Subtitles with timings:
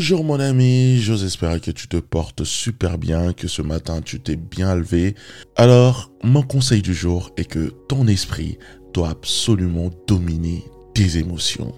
[0.00, 4.18] Bonjour mon ami, j'ose espérer que tu te portes super bien, que ce matin tu
[4.18, 5.14] t'es bien levé.
[5.56, 8.56] Alors, mon conseil du jour est que ton esprit
[8.94, 11.74] doit absolument dominer tes émotions.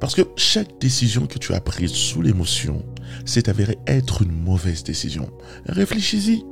[0.00, 2.82] Parce que chaque décision que tu as prise sous l'émotion
[3.26, 5.28] s'est avérée être une mauvaise décision.
[5.66, 6.42] Réfléchis-y.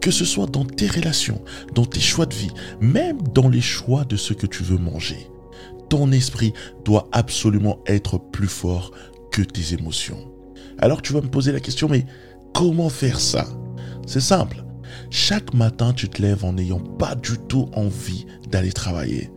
[0.00, 1.44] Que ce soit dans tes relations,
[1.74, 5.28] dans tes choix de vie, même dans les choix de ce que tu veux manger.
[5.90, 6.54] Ton esprit
[6.86, 8.92] doit absolument être plus fort
[9.46, 10.32] tes émotions.
[10.78, 12.06] Alors tu vas me poser la question, mais
[12.54, 13.46] comment faire ça?
[14.06, 14.64] C'est simple.
[15.10, 19.30] Chaque matin, tu te lèves en n'ayant pas du tout envie d'aller travailler.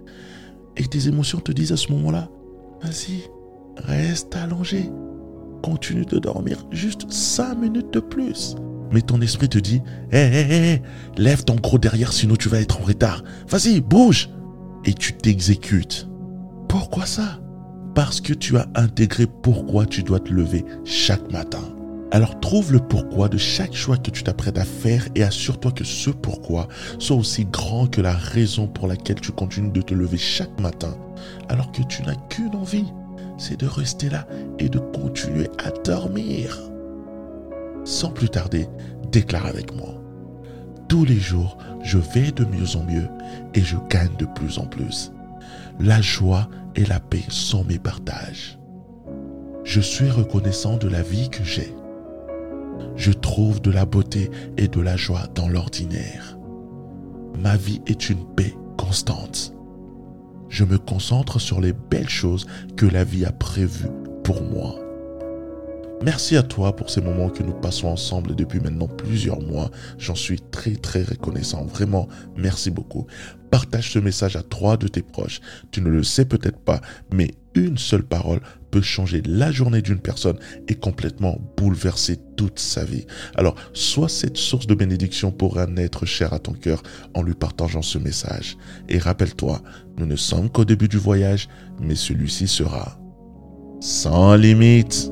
[0.78, 2.30] Et tes émotions te disent à ce moment-là,
[2.82, 3.24] vas-y,
[3.78, 4.90] reste allongé.
[5.62, 8.56] Continue de dormir juste 5 minutes de plus.
[8.92, 9.82] Mais ton esprit te dit,
[10.12, 10.82] hé, hé, hé,
[11.18, 13.24] lève ton gros derrière, sinon tu vas être en retard.
[13.48, 14.30] Vas-y, bouge.
[14.84, 16.08] Et tu t'exécutes.
[16.68, 17.40] Pourquoi ça?
[17.94, 21.62] Parce que tu as intégré pourquoi tu dois te lever chaque matin.
[22.12, 25.86] Alors trouve le pourquoi de chaque choix que tu t'apprêtes à faire et assure-toi que
[25.86, 26.68] ce pourquoi
[27.00, 30.94] soit aussi grand que la raison pour laquelle tu continues de te lever chaque matin
[31.48, 32.92] alors que tu n'as qu'une envie,
[33.38, 34.28] c'est de rester là
[34.60, 36.60] et de continuer à dormir.
[37.86, 38.68] Sans plus tarder,
[39.12, 39.96] déclare avec moi.
[40.90, 43.08] Tous les jours, je vais de mieux en mieux
[43.54, 45.12] et je gagne de plus en plus.
[45.80, 48.60] La joie et la paix sont mes partages.
[49.64, 51.74] Je suis reconnaissant de la vie que j'ai.
[52.96, 56.38] Je trouve de la beauté et de la joie dans l'ordinaire.
[57.40, 59.54] Ma vie est une paix constante.
[60.50, 63.90] Je me concentre sur les belles choses que la vie a prévues
[64.24, 64.81] pour moi.
[66.04, 69.70] Merci à toi pour ces moments que nous passons ensemble depuis maintenant plusieurs mois.
[70.00, 71.64] J'en suis très très reconnaissant.
[71.66, 73.06] Vraiment, merci beaucoup.
[73.52, 75.42] Partage ce message à trois de tes proches.
[75.70, 76.82] Tu ne le sais peut-être pas,
[77.14, 78.40] mais une seule parole
[78.72, 83.06] peut changer la journée d'une personne et complètement bouleverser toute sa vie.
[83.36, 86.82] Alors, sois cette source de bénédiction pour un être cher à ton cœur
[87.14, 88.58] en lui partageant ce message.
[88.90, 89.62] Et rappelle-toi,
[89.98, 91.48] nous ne sommes qu'au début du voyage,
[91.80, 92.98] mais celui-ci sera
[93.82, 95.12] sans limite.